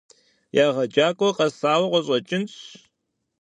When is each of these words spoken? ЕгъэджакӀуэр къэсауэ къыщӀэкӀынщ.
ЕгъэджакӀуэр 0.65 1.35
къэсауэ 1.37 1.87
къыщӀэкӀынщ. 1.91 2.55